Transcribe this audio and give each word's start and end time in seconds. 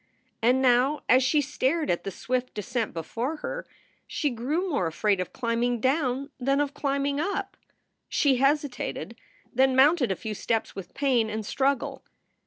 And 0.41 0.63
now, 0.63 1.01
as 1.07 1.21
she 1.21 1.41
stared 1.41 1.91
at 1.91 2.05
the 2.05 2.09
swift 2.09 2.55
descent 2.55 2.91
before 2.91 3.35
her, 3.35 3.67
she 4.07 4.31
grew 4.31 4.67
more 4.67 4.87
afraid 4.87 5.19
of 5.19 5.31
climbing 5.31 5.79
down 5.79 6.31
than 6.39 6.59
of 6.59 6.73
climbing 6.73 7.19
up. 7.19 7.55
She 8.09 8.37
hesitated, 8.37 9.15
then 9.53 9.75
mounted 9.75 10.11
a 10.11 10.15
few 10.15 10.33
steps 10.33 10.75
with 10.75 10.95
pain 10.95 11.29
and 11.29 11.45
struggle. 11.45 12.03